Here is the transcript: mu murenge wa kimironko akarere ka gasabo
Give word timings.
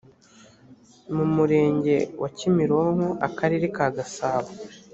mu 1.15 1.25
murenge 1.35 1.95
wa 2.21 2.29
kimironko 2.37 3.07
akarere 3.27 3.65
ka 3.75 3.87
gasabo 3.95 4.49